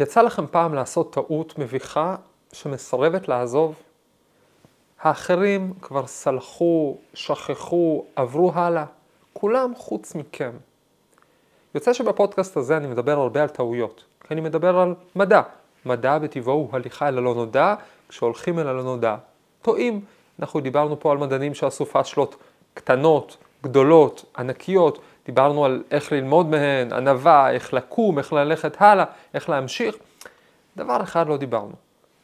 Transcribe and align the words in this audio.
יצא 0.00 0.22
לכם 0.22 0.46
פעם 0.46 0.74
לעשות 0.74 1.12
טעות 1.12 1.58
מביכה 1.58 2.16
שמסרבת 2.52 3.28
לעזוב? 3.28 3.74
האחרים 5.00 5.72
כבר 5.82 6.06
סלחו, 6.06 6.96
שכחו, 7.14 8.04
עברו 8.16 8.52
הלאה. 8.54 8.84
כולם 9.32 9.72
חוץ 9.76 10.14
מכם. 10.14 10.50
יוצא 11.74 11.92
שבפודקאסט 11.92 12.56
הזה 12.56 12.76
אני 12.76 12.86
מדבר 12.86 13.20
הרבה 13.20 13.42
על 13.42 13.48
טעויות, 13.48 14.04
כי 14.20 14.34
אני 14.34 14.40
מדבר 14.40 14.78
על 14.78 14.94
מדע. 15.16 15.42
מדע 15.86 16.18
בטבעו 16.18 16.54
הוא 16.54 16.68
הליכה 16.72 17.08
אל 17.08 17.18
הלא 17.18 17.34
נודע, 17.34 17.74
כשהולכים 18.08 18.58
אל 18.58 18.68
הלא 18.68 18.82
נודע. 18.82 19.16
טועים. 19.62 20.00
אנחנו 20.38 20.60
דיברנו 20.60 21.00
פה 21.00 21.12
על 21.12 21.18
מדענים 21.18 21.54
שעשו 21.54 21.86
פאשלות 21.86 22.36
קטנות, 22.74 23.36
גדולות, 23.62 24.24
ענקיות, 24.38 24.98
דיברנו 25.30 25.64
על 25.64 25.82
איך 25.90 26.12
ללמוד 26.12 26.46
מהן, 26.46 26.92
ענווה, 26.92 27.50
איך 27.50 27.74
לקום, 27.74 28.18
איך 28.18 28.32
ללכת 28.32 28.82
הלאה, 28.82 29.04
איך 29.34 29.48
להמשיך. 29.48 29.94
דבר 30.76 31.02
אחד 31.02 31.28
לא 31.28 31.36
דיברנו, 31.36 31.72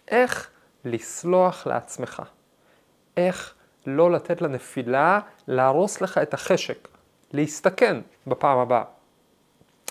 איך 0.09 0.51
לסלוח 0.85 1.67
לעצמך. 1.67 2.23
איך 3.17 3.55
לא 3.87 4.11
לתת 4.11 4.43
לנפילה 4.43 5.21
להרוס 5.49 6.01
לך 6.01 6.19
את 6.19 6.35
החשק, 6.35 6.89
להסתכן 7.33 7.97
בפעם 8.27 8.59
הבאה. 8.59 8.85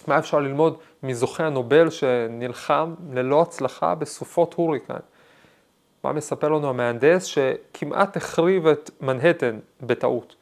מה 0.08 0.20
אפשר 0.20 0.39
ללמוד 0.39 0.77
מזוכה 1.03 1.45
הנובל 1.45 1.89
שנלחם 1.89 2.94
ללא 3.13 3.41
הצלחה 3.41 3.95
בסופות 3.95 4.53
הוריקן? 4.53 5.00
מה 6.03 6.13
מספר 6.13 6.50
לנו 6.50 6.70
המהנדס 6.70 7.23
שכמעט 7.23 8.17
החריב 8.17 8.67
את 8.67 8.89
מנהטן 9.02 9.59
בטעות? 9.81 10.36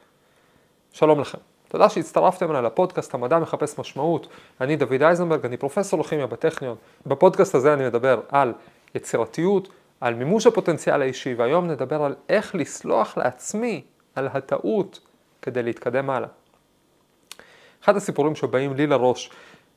שלום 0.92 1.20
לכם. 1.20 1.53
תודה 1.74 1.88
שהצטרפתם 1.88 2.50
אליי 2.50 2.62
לפודקאסט 2.62 3.14
המדע 3.14 3.38
מחפש 3.38 3.78
משמעות. 3.78 4.26
אני 4.60 4.76
דוד 4.76 5.02
אייזנברג, 5.02 5.46
אני 5.46 5.56
פרופסור 5.56 6.00
לכימיה 6.00 6.26
בטכניון. 6.26 6.76
בפודקאסט 7.06 7.54
הזה 7.54 7.74
אני 7.74 7.86
מדבר 7.86 8.20
על 8.28 8.52
יצירתיות, 8.94 9.68
על 10.00 10.14
מימוש 10.14 10.46
הפוטנציאל 10.46 11.02
האישי, 11.02 11.34
והיום 11.34 11.66
נדבר 11.66 12.02
על 12.02 12.14
איך 12.28 12.54
לסלוח 12.54 13.16
לעצמי 13.16 13.84
על 14.14 14.28
הטעות 14.32 15.00
כדי 15.42 15.62
להתקדם 15.62 16.10
הלאה. 16.10 16.28
אחד 17.84 17.96
הסיפורים 17.96 18.34
שבאים 18.34 18.74
לי 18.74 18.86
לראש 18.86 19.30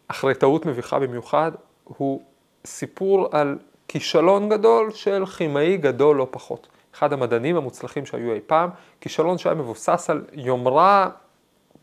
אחרי 0.07 0.35
טעות 0.35 0.65
מביכה 0.65 0.99
במיוחד, 0.99 1.51
הוא 1.83 2.21
סיפור 2.65 3.27
על 3.31 3.57
כישלון 3.87 4.49
גדול 4.49 4.91
של 4.91 5.25
כימאי 5.25 5.77
גדול 5.77 6.15
לא 6.15 6.27
פחות. 6.31 6.67
אחד 6.93 7.13
המדענים 7.13 7.57
המוצלחים 7.57 8.05
שהיו 8.05 8.33
אי 8.33 8.39
פעם, 8.47 8.69
כישלון 9.01 9.37
שהיה 9.37 9.55
מבוסס 9.55 10.09
על 10.09 10.25
יומרה 10.33 11.09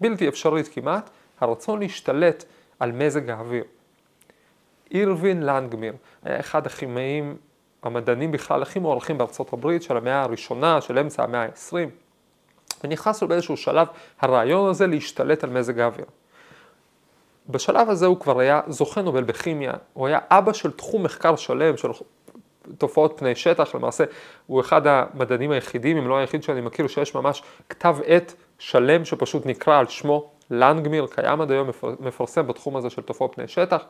בלתי 0.01 0.29
אפשרית 0.29 0.69
כמעט, 0.69 1.11
הרצון 1.41 1.81
להשתלט 1.81 2.45
על 2.81 2.93
מזג 2.93 3.31
האוויר. 3.31 3.65
אירווין 4.91 5.43
לנגמיר 5.43 5.95
היה 6.23 6.41
אחד 6.41 6.67
הכימאים, 6.67 7.37
המדענים 7.83 8.33
בכלל 8.33 8.63
הכי 8.63 8.79
מוערכים 8.79 9.19
בארצות 9.19 9.53
הברית 9.53 9.83
של 9.83 9.97
המאה 9.97 10.23
הראשונה, 10.23 10.81
של 10.81 10.99
אמצע 10.99 11.25
המאה 11.25 11.43
ה-20, 11.43 11.75
ונכנס 12.85 13.23
לו 13.23 13.29
באיזשהו 13.29 13.57
שלב 13.57 13.87
הרעיון 14.21 14.71
הזה 14.71 14.87
להשתלט 14.87 15.45
על 15.45 15.51
מזג 15.51 15.79
האוויר. 15.79 16.07
בשלב 17.49 17.91
הזה 17.91 18.07
הוא 18.07 18.21
כבר 18.21 18.41
היה 18.41 18.61
זוכה 18.69 19.03
נובל 19.03 19.23
בכימיה, 19.23 19.73
הוא 19.93 20.07
היה 20.07 20.19
אבא 20.31 20.53
של 20.53 20.71
תחום 20.71 21.03
מחקר 21.03 21.37
שלם 21.37 21.77
של 21.77 21.89
תופעות 22.79 23.15
פני 23.17 23.35
שטח, 23.35 23.75
למעשה 23.75 24.05
הוא 24.47 24.61
אחד 24.61 24.87
המדענים 24.87 25.51
היחידים, 25.51 25.97
אם 25.97 26.09
לא 26.09 26.17
היחיד 26.17 26.43
שאני 26.43 26.61
מכיר, 26.61 26.87
שיש 26.87 27.15
ממש 27.15 27.43
כתב 27.69 27.97
עת 28.07 28.35
שלם 28.59 29.05
שפשוט 29.05 29.47
נקרא 29.47 29.79
על 29.79 29.87
שמו, 29.87 30.31
לנגמיר, 30.51 31.07
קיים 31.07 31.41
עד 31.41 31.51
היום, 31.51 31.69
מפרסם 32.01 32.47
בתחום 32.47 32.77
הזה 32.77 32.91
של 32.91 33.03
תופעות 33.03 33.33
פני 33.35 33.49
שטח. 33.49 33.85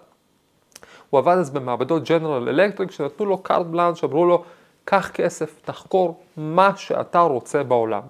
הוא 1.11 1.19
עבד 1.19 1.37
אז 1.39 1.51
במעבדות 1.51 2.09
ג'נרל 2.09 2.49
אלקטריק, 2.49 2.91
שנתנו 2.91 3.27
לו 3.27 3.39
קארט 3.39 3.67
בלאנש, 3.67 4.05
אמרו 4.05 4.27
לו, 4.27 4.45
קח 4.85 5.11
כסף, 5.15 5.55
תחקור 5.65 6.21
מה 6.37 6.77
שאתה 6.77 7.21
רוצה 7.21 7.63
בעולם. 7.63 8.03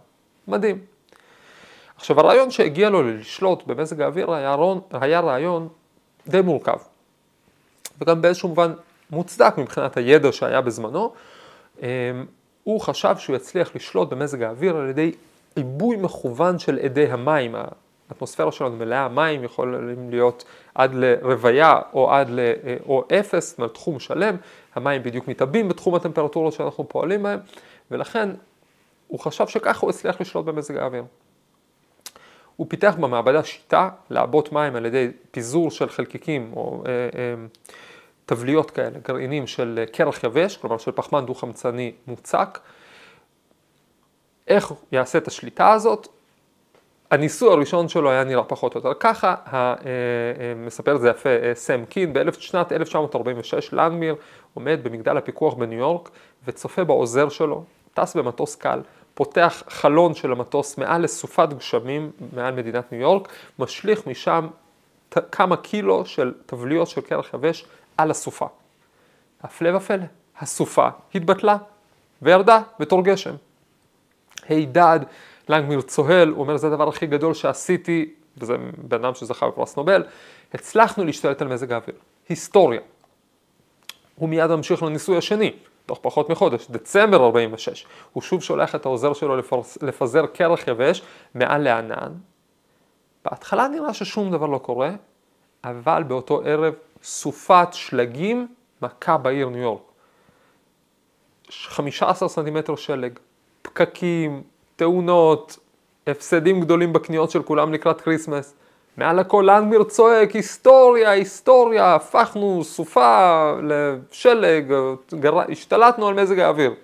מדהים. 0.49 0.79
עכשיו 1.97 2.21
הרעיון 2.21 2.51
שהגיע 2.51 2.91
לו 2.91 3.03
לשלוט 3.03 3.67
במזג 3.67 4.01
האוויר 4.01 4.33
היה, 4.33 4.57
היה 4.93 5.21
רעיון 5.21 5.69
די 6.29 6.41
מורכב. 6.41 6.79
וגם 8.01 8.23
באיזשהו 8.23 8.49
מובן 8.49 8.73
מוצדק 9.11 9.59
מבחינת 9.59 9.97
הידע 9.97 10.33
שהיה 10.33 10.61
בזמנו. 10.61 11.13
אמ, 11.83 11.87
הוא 12.65 12.81
חשב 12.81 13.15
שהוא 13.19 13.37
יצליח 13.37 13.77
לשלוט 13.77 14.09
במזג 14.09 14.43
האוויר 14.43 14.77
על 14.77 14.89
ידי 14.89 15.13
עיבוי 15.57 15.97
מכוון 15.97 16.59
של 16.59 16.79
אדי 16.79 17.07
המים. 17.07 17.55
האטמוספירה 18.11 18.53
שלנו 18.53 18.77
מלאה 18.77 19.09
מים, 19.09 19.45
יכולים 19.45 20.11
להיות 20.11 20.45
עד 20.75 20.95
לרוויה 20.95 21.81
או 21.93 22.11
עד 22.11 22.31
ל... 22.31 22.41
או 22.87 23.05
אפס, 23.21 23.51
זאת 23.51 23.59
אומרת 23.59 23.75
תחום 23.75 23.99
שלם, 23.99 24.37
המים 24.75 25.03
בדיוק 25.03 25.29
מתאבים 25.29 25.69
בתחום 25.69 25.95
הטמפרטורות 25.95 26.53
שאנחנו 26.53 26.89
פועלים 26.89 27.23
בהם, 27.23 27.39
ולכן 27.91 28.29
הוא 29.09 29.21
חשב 29.21 29.47
שככה 29.47 29.81
הוא 29.81 29.91
הצליח 29.91 30.21
לשלוט 30.21 30.45
במזג 30.45 30.77
האוויר. 30.77 31.05
הוא 32.57 32.67
פיתח 32.71 32.95
במעבדה 33.01 33.45
שיטה 33.45 33.89
לעבות 34.11 34.53
מים 34.53 34.77
על 34.77 34.87
ידי 34.87 35.11
פיזור 35.31 35.71
של 35.71 35.89
חלקיקים 35.89 36.53
או 36.57 36.83
אה, 36.87 36.91
אה, 36.91 37.35
תבליות 38.27 38.71
כאלה, 38.71 38.99
גרעינים 39.09 39.47
של 39.47 39.85
קרח 39.93 40.25
יבש, 40.25 40.57
כלומר 40.57 40.79
של 40.79 40.93
פחמן 40.93 41.27
דו-חמצני 41.27 41.93
מוצק. 42.07 42.59
איך 44.49 44.67
הוא 44.67 44.77
יעשה 44.93 45.19
את 45.19 45.29
השליטה 45.29 45.73
הזאת? 45.73 46.09
הניסוי 47.11 47.53
הראשון 47.53 47.89
שלו 47.89 48.11
היה 48.11 48.25
נראה 48.25 48.45
פחות 48.45 48.75
או 48.75 48.79
יותר 48.79 48.93
ככה, 49.01 49.35
אה, 49.53 49.53
אה, 49.53 49.75
מספר 50.57 50.97
את 50.97 51.01
זה 51.01 51.09
יפה 51.09 51.29
אה, 51.29 51.53
סם 51.55 51.85
קין, 51.85 52.13
בשנת 52.13 52.73
1946 52.73 53.73
לנגמיר 53.73 54.15
עומד 54.55 54.81
במגדל 54.83 55.17
הפיקוח 55.17 55.55
בניו 55.55 55.79
יורק 55.79 56.11
וצופה 56.47 56.85
בעוזר 56.85 57.29
שלו, 57.29 57.65
טס 57.95 58.17
במטוס 58.17 58.57
קל, 58.57 58.81
פותח 59.15 59.63
חלון 59.69 60.15
של 60.15 60.33
המטוס 60.33 60.79
מעל 60.79 61.03
לסופת 61.03 61.49
גשמים 61.57 62.11
מעל 62.33 62.55
מדינת 62.55 62.93
ניו 62.93 63.01
יורק, 63.01 63.29
משליך 63.59 64.07
משם 64.07 64.49
כמה 65.33 65.57
קילו 65.57 66.07
של 66.07 66.35
תבליות 66.47 66.89
של 66.89 67.01
קרח 67.01 67.35
יבש 67.35 67.67
על 67.97 68.11
הסופה. 68.11 68.47
הפלא 69.43 69.77
ופלא, 69.77 70.05
הסופה 70.39 70.89
התבטלה 71.15 71.57
וירדה 72.23 72.61
בתור 72.79 73.05
גשם. 73.05 73.35
הידד, 74.49 75.01
לנגמיר 75.49 75.81
צוהל, 75.81 76.29
הוא 76.29 76.41
אומר 76.41 76.57
זה 76.57 76.67
הדבר 76.67 76.89
הכי 76.89 77.07
גדול 77.07 77.35
שעשיתי, 77.35 78.15
וזה 78.39 78.57
בן 78.79 79.05
אדם 79.05 79.15
שזכה 79.15 79.49
בפרס 79.49 79.77
נובל, 79.77 80.05
הצלחנו 80.55 81.05
להשתלט 81.05 81.43
על 81.43 81.49
מזג 81.49 81.73
האוויר. 81.73 81.97
היסטוריה. 82.29 82.81
הוא 84.17 84.29
מיד 84.29 84.51
ממשיך 84.51 84.83
לניסוי 84.83 85.17
השני, 85.17 85.53
תוך 85.87 85.99
פחות 86.03 86.31
מחודש, 86.31 86.67
דצמבר 86.71 87.25
46, 87.25 87.87
הוא 88.13 88.23
שוב 88.23 88.43
שולח 88.43 88.75
את 88.75 88.87
העוזר 88.87 89.13
שלו 89.13 89.37
לפרס, 89.37 89.83
לפזר 89.83 90.27
קרח 90.27 90.69
יבש 90.69 91.03
מעל 91.35 91.63
לענן. 91.63 92.13
בהתחלה 93.25 93.69
נראה 93.69 93.95
ששום 93.95 94.31
דבר 94.31 94.47
לא 94.47 94.59
קורה, 94.59 94.91
אבל 95.65 96.03
באותו 96.03 96.43
ערב 96.45 96.75
סופת 97.03 97.69
שלגים 97.73 98.49
מכה 98.83 99.17
בעיר 99.17 99.49
ניו 99.49 99.61
יורק. 99.61 99.83
15 101.51 102.29
סנטימטר 102.29 102.77
שלג, 102.77 103.19
פקקים, 103.65 104.43
תאונות, 104.77 105.59
הפסדים 106.07 106.61
גדולים 106.61 106.93
בקניות 106.93 107.31
של 107.31 107.43
כולם 107.43 107.73
לקראת 107.73 108.01
כריסמס. 108.01 108.55
מעל 108.97 109.19
הכל 109.19 109.45
לנגמיור 109.47 109.85
צועק, 109.85 110.31
היסטוריה, 110.31 111.11
היסטוריה, 111.11 111.95
הפכנו 111.95 112.65
סופה 112.65 113.53
לשלג, 113.63 114.75
גר... 115.15 115.39
השתלטנו 115.53 116.09
על 116.09 116.15
מזג 116.15 116.39
האוויר. 116.39 116.75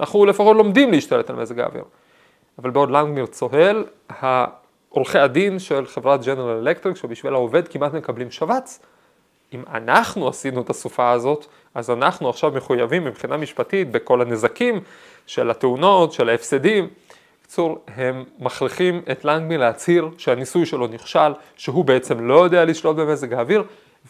אנחנו 0.00 0.26
לפחות 0.26 0.56
לומדים 0.56 0.90
להשתלט 0.92 1.30
על 1.30 1.36
מזג 1.36 1.60
האוויר. 1.60 1.84
אבל 2.58 2.70
בעוד 2.70 2.90
לנדמיר 2.90 3.26
צוהל, 3.26 3.84
עורכי 4.88 5.18
הדין 5.18 5.58
של 5.58 5.86
חברת 5.86 6.24
ג'נרל 6.24 6.68
אלקטריק, 6.68 6.96
שבשביל 6.96 7.34
העובד 7.34 7.68
כמעט 7.68 7.94
מקבלים 7.94 8.30
שבץ, 8.30 8.80
אם 9.54 9.62
אנחנו 9.74 10.28
עשינו 10.28 10.60
את 10.60 10.70
הסופה 10.70 11.10
הזאת, 11.10 11.46
אז 11.74 11.90
אנחנו 11.90 12.28
עכשיו 12.28 12.50
מחויבים 12.50 13.04
מבחינה 13.04 13.36
משפטית 13.36 13.90
בכל 13.90 14.20
הנזקים 14.20 14.80
של 15.26 15.50
התאונות, 15.50 16.12
של 16.12 16.28
ההפסדים. 16.28 16.88
בקיצור, 17.40 17.84
הם 17.96 18.24
מכריחים 18.38 19.02
את 19.12 19.24
לנגמי 19.24 19.58
להצהיר 19.58 20.08
שהניסוי 20.18 20.66
שלו 20.66 20.86
נכשל, 20.86 21.32
שהוא 21.56 21.84
בעצם 21.84 22.28
לא 22.28 22.44
יודע 22.44 22.64
לשלוט 22.64 22.96
במזג 22.96 23.34
האוויר, 23.34 23.64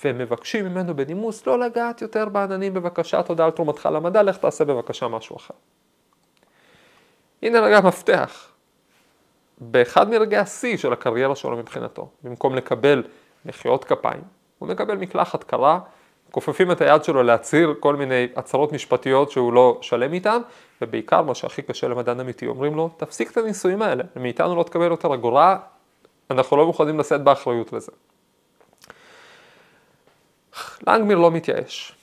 והם 0.05 0.19
מבקשים 0.19 0.65
ממנו 0.65 0.97
בנימוס 0.97 1.47
לא 1.47 1.59
לגעת 1.59 2.03
יותר 2.03 2.29
בעננים 2.29 2.75
בבקשה, 2.75 3.23
תודה 3.23 3.45
על 3.45 3.51
תרומתך 3.51 3.89
למדע, 3.93 4.23
לך 4.23 4.37
תעשה 4.37 4.65
בבקשה 4.65 5.09
משהו 5.09 5.37
אחר. 5.37 5.55
הנה 7.43 7.61
רגע 7.61 7.81
מפתח. 7.81 8.49
באחד 9.59 10.11
מרגעי 10.11 10.41
השיא 10.41 10.77
של 10.77 10.93
הקריירה 10.93 11.37
שלו 11.37 11.57
מבחינתו, 11.57 12.09
במקום 12.23 12.55
לקבל 12.55 13.03
מחיאות 13.45 13.85
כפיים, 13.85 14.23
הוא 14.59 14.69
מקבל 14.69 14.97
מקלחת 14.97 15.45
קרה, 15.45 15.81
כופפים 16.33 16.73
את 16.73 16.81
היד 16.81 17.05
שלו 17.05 17.23
להצהיר 17.23 17.75
כל 17.81 17.97
מיני 17.97 18.29
הצהרות 18.37 18.73
משפטיות 18.73 19.31
שהוא 19.31 19.53
לא 19.53 19.79
שלם 19.81 20.13
איתן, 20.13 20.39
ובעיקר 20.83 21.23
מה 21.23 21.35
שהכי 21.35 21.63
קשה 21.63 21.89
למדען 21.89 22.21
אמיתי, 22.21 22.47
אומרים 22.47 22.75
לו, 22.75 22.91
תפסיק 22.97 23.31
את 23.31 23.37
הניסויים 23.37 23.83
האלה, 23.83 24.05
מאיתנו 24.17 24.57
לא 24.57 24.63
תקבל 24.63 24.91
יותר 24.91 25.15
אגורה, 25.15 25.59
אנחנו 26.31 26.57
לא 26.57 26.67
מוכנים 26.67 26.99
לשאת 26.99 27.23
באחריות 27.23 27.73
לזה. 27.73 27.93
לנגמיר 30.87 31.19
לא 31.19 31.31
מתייאש. 31.31 31.95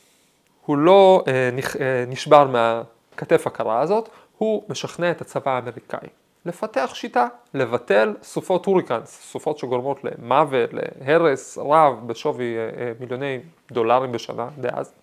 הוא 0.65 0.77
לא 0.77 1.23
אה, 1.27 1.49
אה, 1.81 2.03
נשבר 2.07 2.47
מהכתף 2.47 3.47
הקרה 3.47 3.81
הזאת, 3.81 4.09
הוא 4.37 4.63
משכנע 4.69 5.11
את 5.11 5.21
הצבא 5.21 5.51
האמריקאי 5.51 6.07
לפתח 6.45 6.91
שיטה, 6.93 7.27
לבטל 7.53 8.13
סופות 8.23 8.65
הוריקנס, 8.65 9.21
סופות 9.31 9.57
שגורמות 9.57 9.99
למוות, 10.03 10.69
להרס 10.73 11.57
רב 11.57 12.07
בשווי 12.07 12.57
אה, 12.57 12.61
אה, 12.61 12.91
מיליוני 12.99 13.39
דולרים 13.71 14.11
בשנה 14.11 14.47
דאז. 14.57 14.93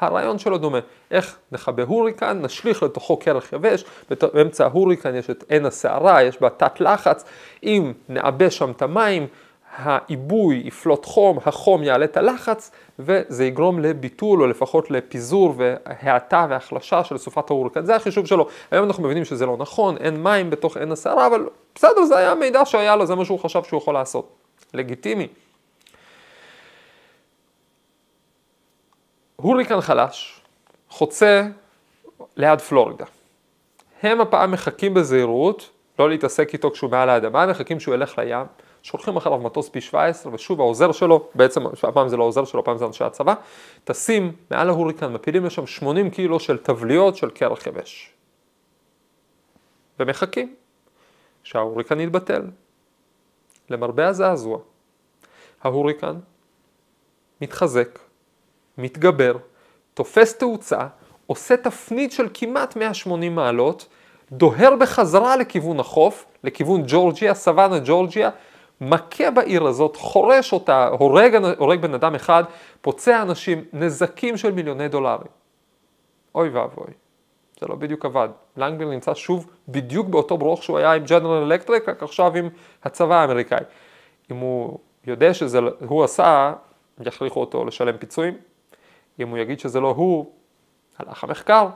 הרעיון 0.00 0.38
שלו 0.38 0.58
דומה, 0.58 0.78
איך 1.10 1.38
נכבה 1.52 1.82
הוריקן, 1.82 2.42
נשליך 2.42 2.82
לתוכו 2.82 3.16
קרח 3.16 3.52
יבש, 3.52 3.84
באמצע 4.10 4.64
ההוריקן 4.64 5.14
יש 5.14 5.30
את 5.30 5.44
עין 5.48 5.66
הסערה, 5.66 6.22
יש 6.22 6.40
בה 6.40 6.50
תת 6.50 6.80
לחץ, 6.80 7.24
אם 7.62 7.92
נעבה 8.08 8.50
שם 8.50 8.70
את 8.70 8.82
המים, 8.82 9.26
העיבוי 9.76 10.62
יפלוט 10.64 11.04
חום, 11.04 11.38
החום 11.46 11.82
יעלה 11.82 12.04
את 12.04 12.16
הלחץ, 12.16 12.70
וזה 12.98 13.44
יגרום 13.44 13.78
לביטול 13.78 14.42
או 14.42 14.46
לפחות 14.46 14.90
לפיזור 14.90 15.54
והאטה 15.56 16.46
והחלשה 16.50 17.04
של 17.04 17.18
סופת 17.18 17.50
ההוריקן. 17.50 17.84
זה 17.84 17.96
החישוב 17.96 18.26
שלו. 18.26 18.48
היום 18.70 18.84
אנחנו 18.84 19.02
מבינים 19.02 19.24
שזה 19.24 19.46
לא 19.46 19.56
נכון, 19.56 19.96
אין 19.96 20.22
מים 20.22 20.50
בתוך 20.50 20.76
עין 20.76 20.92
הסערה, 20.92 21.26
אבל 21.26 21.48
בסדר, 21.74 22.04
זה 22.04 22.18
היה 22.18 22.32
המידע 22.32 22.64
שהיה 22.64 22.96
לו, 22.96 23.06
זה 23.06 23.14
מה 23.14 23.24
שהוא 23.24 23.38
חשב 23.40 23.62
שהוא 23.64 23.78
יכול 23.78 23.94
לעשות. 23.94 24.28
לגיטימי. 24.74 25.28
הוריקן 29.36 29.80
חלש, 29.80 30.40
חוצה 30.88 31.42
ליד 32.36 32.60
פלורידה. 32.60 33.04
הם 34.02 34.20
הפעם 34.20 34.50
מחכים 34.50 34.94
בזהירות, 34.94 35.70
לא 35.98 36.08
להתעסק 36.08 36.52
איתו 36.52 36.70
כשהוא 36.70 36.90
מעל 36.90 37.10
האדמה, 37.10 37.46
מחכים 37.46 37.80
שהוא 37.80 37.94
ילך 37.94 38.18
לים, 38.18 38.46
שולחים 38.82 39.16
אחריו 39.16 39.38
מטוס 39.38 39.68
פי 39.68 39.80
17, 39.80 40.34
ושוב 40.34 40.60
העוזר 40.60 40.92
שלו, 40.92 41.28
בעצם 41.34 41.66
הפעם 41.82 42.08
זה 42.08 42.16
לא 42.16 42.22
העוזר 42.22 42.44
שלו, 42.44 42.60
הפעם 42.60 42.78
זה 42.78 42.84
אנשי 42.84 43.04
הצבא, 43.04 43.34
טסים 43.84 44.32
מעל 44.50 44.68
ההוריקן, 44.68 45.12
מפילים 45.12 45.44
לשם 45.44 45.66
80 45.66 46.10
קילו 46.10 46.40
של 46.40 46.58
תבליות 46.58 47.16
של 47.16 47.30
קרח 47.30 47.66
יבש. 47.66 48.12
ומחכים 50.00 50.54
שההוריקן 51.42 52.00
יתבטל. 52.00 52.42
למרבה 53.70 54.06
הזעזוע, 54.06 54.58
ההוריקן 55.62 56.16
מתחזק, 57.40 57.98
מתגבר, 58.78 59.36
תופס 59.94 60.38
תאוצה, 60.38 60.86
עושה 61.26 61.56
תפנית 61.56 62.12
של 62.12 62.28
כמעט 62.34 62.76
180 62.76 63.34
מעלות, 63.34 63.88
דוהר 64.32 64.76
בחזרה 64.76 65.36
לכיוון 65.36 65.80
החוף, 65.80 66.26
לכיוון 66.44 66.82
ג'ורג'יה, 66.86 67.34
סוואנה 67.34 67.78
ג'ורג'יה, 67.84 68.30
מכה 68.80 69.30
בעיר 69.30 69.66
הזאת, 69.66 69.96
חורש 69.96 70.52
אותה, 70.52 70.88
הורג, 70.88 71.34
הורג 71.58 71.80
בן 71.80 71.94
אדם 71.94 72.14
אחד, 72.14 72.44
פוצע 72.80 73.22
אנשים, 73.22 73.64
נזקים 73.72 74.36
של 74.36 74.52
מיליוני 74.52 74.88
דולרים. 74.88 75.32
אוי 76.34 76.48
ואבוי, 76.48 76.92
זה 77.60 77.66
לא 77.66 77.74
בדיוק 77.74 78.04
עבד. 78.04 78.28
לנגביר 78.56 78.88
נמצא 78.88 79.14
שוב 79.14 79.50
בדיוק 79.68 80.06
באותו 80.08 80.38
ברוך 80.38 80.62
שהוא 80.62 80.78
היה 80.78 80.92
עם 80.92 81.04
ג'נרל 81.04 81.52
אלקטריק, 81.52 81.88
רק 81.88 82.02
עכשיו 82.02 82.36
עם 82.36 82.48
הצבא 82.84 83.14
האמריקאי. 83.14 83.64
אם 84.30 84.36
הוא 84.36 84.78
יודע 85.06 85.34
שזה 85.34 85.58
הוא 85.88 86.04
עשה, 86.04 86.52
יכריחו 87.00 87.40
אותו 87.40 87.64
לשלם 87.64 87.96
פיצויים. 87.96 88.34
אם 89.20 89.28
הוא 89.28 89.38
יגיד 89.38 89.60
שזה 89.60 89.80
לא 89.80 89.88
הוא, 89.88 90.32
הלך 90.98 91.24
המחקר. 91.24 91.68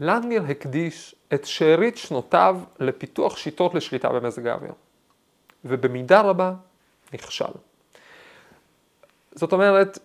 לנגניר 0.00 0.42
הקדיש 0.48 1.14
את 1.34 1.44
שארית 1.44 1.96
שנותיו 1.96 2.60
לפיתוח 2.80 3.36
שיטות 3.36 3.74
לשליטה 3.74 4.08
במזג 4.08 4.46
האוויר, 4.46 4.72
ובמידה 5.64 6.20
רבה 6.20 6.52
נכשל. 7.12 7.44
זאת 9.34 9.52
אומרת, 9.52 9.98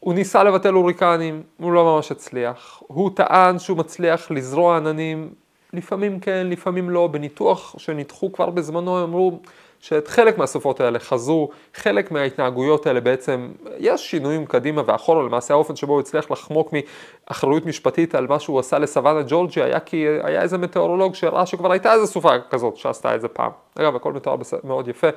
הוא 0.00 0.14
ניסה 0.14 0.44
לבטל 0.44 0.72
הוריקנים, 0.72 1.42
הוא 1.56 1.72
לא 1.72 1.84
ממש 1.84 2.12
הצליח. 2.12 2.82
הוא 2.86 3.10
טען 3.16 3.58
שהוא 3.58 3.78
מצליח 3.78 4.30
לזרוע 4.30 4.76
עננים, 4.76 5.34
לפעמים 5.72 6.20
כן, 6.20 6.46
לפעמים 6.50 6.90
לא. 6.90 7.06
בניתוח 7.06 7.74
שניתחו 7.78 8.32
כבר 8.32 8.50
בזמנו, 8.50 8.98
הם 8.98 9.04
אמרו, 9.04 9.40
שאת 9.86 10.08
חלק 10.08 10.38
מהסופות 10.38 10.80
האלה 10.80 10.98
חזו, 10.98 11.48
חלק 11.74 12.10
מההתנהגויות 12.10 12.86
האלה 12.86 13.00
בעצם, 13.00 13.52
יש 13.78 14.10
שינויים 14.10 14.46
קדימה 14.46 14.82
ואחורה, 14.86 15.22
למעשה 15.22 15.54
האופן 15.54 15.76
שבו 15.76 15.92
הוא 15.92 16.00
הצליח 16.00 16.30
לחמוק 16.30 16.72
מאחריות 16.72 17.66
משפטית 17.66 18.14
על 18.14 18.26
מה 18.26 18.40
שהוא 18.40 18.60
עשה 18.60 18.78
לסוואנה 18.78 19.20
ג'ורג'י 19.28 19.62
היה 19.62 19.80
כי 19.80 20.06
היה 20.22 20.42
איזה 20.42 20.58
מטאורולוג 20.58 21.14
שראה 21.14 21.46
שכבר 21.46 21.72
הייתה 21.72 21.92
איזה 21.92 22.06
סופה 22.06 22.30
כזאת 22.50 22.76
שעשתה 22.76 23.14
את 23.14 23.20
זה 23.20 23.28
פעם. 23.28 23.50
אגב, 23.74 23.96
הכל 23.96 24.12
מתואר 24.12 24.36
מאוד 24.64 24.88
יפה 24.88 25.08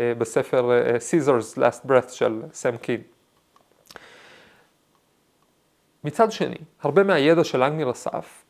אה, 0.00 0.12
בספר 0.18 0.70
אה, 0.70 0.96
Caesar's 0.96 1.58
Last 1.58 1.88
Breath 1.88 2.12
של 2.12 2.42
סם 2.52 2.76
קין. 2.76 3.00
מצד 6.04 6.32
שני, 6.32 6.58
הרבה 6.82 7.02
מהידע 7.02 7.44
שלנגמיור 7.44 7.90
אסף 7.90 8.44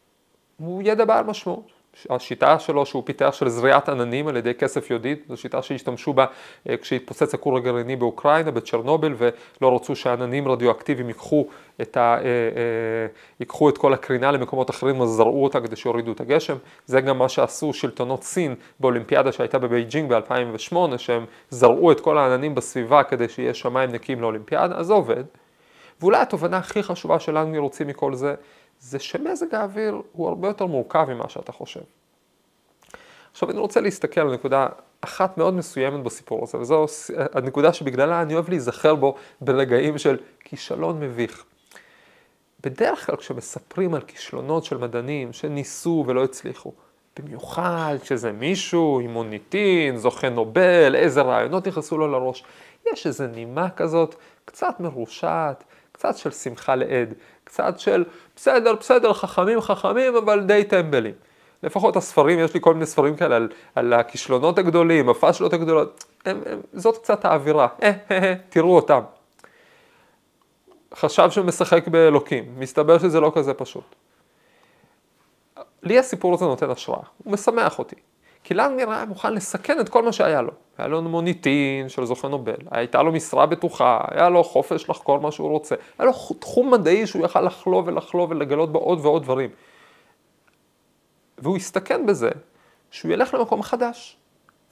הוא 0.57 0.83
ידע 0.85 1.05
בעל 1.05 1.25
משמעות. 1.25 1.76
השיטה 2.11 2.59
שלו 2.59 2.87
שהוא 2.87 3.03
פיתח 3.07 3.31
של 3.33 3.49
זריעת 3.49 3.89
עננים 3.89 4.29
על 4.29 4.37
ידי 4.37 4.55
כסף 4.55 4.91
יודיד, 4.91 5.25
זו 5.29 5.37
שיטה 5.37 5.63
שהשתמשו 5.63 6.13
בה 6.13 6.27
אה, 6.69 6.77
כשהתפוצץ 6.77 7.35
הכור 7.35 7.57
הגרעיני 7.57 7.97
באוקראינה, 7.97 8.51
בצ'רנובל, 8.51 9.15
ולא 9.19 9.77
רצו 9.77 9.97
שעננים 9.97 10.49
רדיואקטיביים 10.49 11.09
ייקחו 11.09 11.47
את, 11.81 11.97
ה, 11.97 12.01
אה, 12.01 12.25
אה, 12.25 13.07
ייקחו 13.41 13.69
את 13.69 13.79
כל 13.79 13.93
הקרינה 13.93 14.33
למקומות 14.33 14.71
אחרים, 14.71 15.03
אז 15.03 15.09
זרעו 15.09 15.45
אותה 15.45 15.61
כדי 15.61 15.77
שיורידו 15.77 16.13
את 16.13 16.21
הגשם. 16.21 16.57
זה 16.87 17.01
גם 17.01 17.19
מה 17.19 17.29
שעשו 17.29 17.73
שלטונות 17.73 18.25
סין 18.25 18.55
באולימפיאדה 18.81 19.33
שהייתה 19.33 19.59
בבייג'ינג 19.59 20.13
ב-2008, 20.13 20.99
שהם 20.99 21.25
זרעו 21.51 21.93
את 21.93 22.01
כל 22.01 22.19
העננים 22.19 22.55
בסביבה 22.55 23.03
כדי 23.03 23.29
שיהיה 23.29 23.55
שמיים 23.55 23.93
נקיים 23.93 24.21
לאולימפיאדה, 24.21 24.77
אז 24.77 24.87
זה 24.87 24.93
עובד. 24.93 25.25
ואולי 26.01 26.19
התובנה 26.19 26.57
הכי 26.57 26.83
חשובה 26.83 27.21
שלנו 27.21 27.63
רוצים 27.63 27.87
מכל 27.87 28.15
זה, 28.15 28.35
זה 28.81 28.99
שמזג 28.99 29.55
האוויר 29.55 30.03
הוא 30.13 30.29
הרבה 30.29 30.49
יותר 30.49 30.67
מורכב 30.67 31.07
ממה 31.09 31.29
שאתה 31.29 31.53
חושב. 31.53 31.81
עכשיו 33.33 33.51
אני 33.51 33.59
רוצה 33.59 33.81
להסתכל 33.81 34.21
על 34.21 34.35
נקודה 34.35 34.67
אחת 35.01 35.39
מאוד 35.39 35.55
מסוימת 35.55 36.05
בסיפור 36.05 36.43
הזה, 36.43 36.59
וזו 36.59 36.87
הנקודה 37.33 37.73
שבגללה 37.73 38.23
אני 38.23 38.35
אוהב 38.35 38.49
להיזכר 38.49 38.95
בו 38.95 39.15
ברגעים 39.41 39.99
של 39.99 40.19
כישלון 40.41 41.01
מביך. 41.01 41.45
בדרך 42.61 43.07
כלל 43.07 43.17
כשמספרים 43.17 43.95
על 43.95 44.01
כישלונות 44.01 44.65
של 44.65 44.77
מדענים 44.77 45.33
שניסו 45.33 46.05
ולא 46.07 46.25
הצליחו, 46.25 46.73
במיוחד 47.19 47.97
כשזה 48.01 48.33
מישהו 48.33 49.01
עם 49.05 49.11
מוניטין, 49.11 49.97
זוכה 49.97 50.29
נובל, 50.29 50.95
איזה 50.95 51.23
רעיונות 51.23 51.67
נכנסו 51.69 51.99
לו 51.99 52.09
לראש, 52.09 52.45
יש 52.93 53.07
איזו 53.07 53.27
נימה 53.27 53.71
כזאת, 53.71 54.15
קצת 54.45 54.81
מרושעת, 54.81 55.65
קצת 55.97 56.17
של 56.17 56.31
שמחה 56.31 56.77
לאיד, 56.77 57.15
קצת 57.45 57.79
של 57.79 58.05
בסדר, 58.37 58.75
בסדר, 58.75 59.13
חכמים, 59.13 59.61
חכמים, 59.61 60.17
אבל 60.17 60.41
די 60.41 60.65
טמבלים. 60.65 61.15
לפחות 61.63 61.97
הספרים, 61.97 62.39
יש 62.39 62.55
לי 62.55 62.61
כל 62.61 62.75
מיני 62.75 62.87
ספרים 62.87 63.17
כאלה 63.17 63.37
על, 63.37 63.49
על 63.75 63.93
הכישלונות 63.93 64.59
הגדולים, 64.59 65.09
הפאשלות 65.09 65.53
הגדולות, 65.53 66.05
הם, 66.25 66.41
הם, 66.47 66.61
זאת 66.73 66.99
קצת 66.99 67.25
האווירה, 67.25 67.69
אה, 67.83 67.93
אה, 68.11 68.19
אה, 68.19 68.35
תראו 68.49 68.77
אותם. 68.77 69.01
חשב 70.95 71.31
שהוא 71.31 71.47
משחק 71.47 71.89
באלוקים, 71.89 72.45
מסתבר 72.59 72.99
שזה 72.99 73.21
לא 73.21 73.33
כזה 73.35 73.55
פשוט. 73.55 73.95
לי 75.83 75.99
הסיפור 75.99 76.35
הזה 76.35 76.45
נותן 76.45 76.71
השראה, 76.71 77.03
הוא 77.25 77.33
משמח 77.33 77.79
אותי. 77.79 77.97
כי 78.47 78.55
לנגר 78.55 78.91
היה 78.91 79.05
מוכן 79.05 79.35
לסכן 79.35 79.81
את 79.81 79.89
כל 79.89 80.03
מה 80.03 80.13
שהיה 80.13 80.43
לו. 80.43 80.53
היה 80.79 80.89
לו 80.89 81.03
מוניטין 81.03 81.89
של 81.89 82.05
זוכה 82.05 82.29
נובל, 82.29 82.57
הייתה 82.71 83.03
לו 83.03 83.13
משרה 83.13 83.47
בטוחה, 83.47 84.01
היה 84.11 84.29
לו 84.29 84.45
חופש 84.45 84.91
לחקור 84.91 85.21
מה 85.21 85.31
שהוא 85.33 85.49
רוצה, 85.49 85.75
היה 85.99 86.07
לו 86.07 86.13
תחום 86.39 86.71
מדעי 86.71 87.07
שהוא 87.07 87.25
יכל 87.25 87.41
לחלוב 87.41 87.89
ולחלוב 87.89 88.31
ולגלות 88.31 88.73
בו 88.73 88.79
עוד 88.79 88.99
ועוד 89.03 89.23
דברים. 89.23 89.51
והוא 91.39 91.57
הסתכן 91.57 92.07
בזה 92.07 92.31
שהוא 92.91 93.13
ילך 93.13 93.35
למקום 93.35 93.63
חדש, 93.63 94.17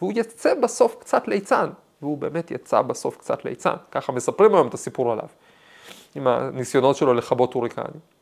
והוא 0.00 0.12
יצא 0.16 0.54
בסוף 0.54 0.97
קצת 1.00 1.28
ליצן, 1.28 1.71
והוא 2.02 2.19
באמת 2.19 2.50
יצא 2.50 2.83
בסוף 2.83 3.16
קצת 3.16 3.45
ליצן, 3.45 3.75
ככה 3.90 4.12
מספרים 4.12 4.54
היום 4.54 4.69
את 4.69 4.75
הסיפור 4.75 5.12
עליו, 5.12 5.28
עם 6.14 6.26
הניסיונות 6.26 6.97
שלו 6.97 7.14
לכבות 7.14 7.54
הוריקנים. 7.54 8.13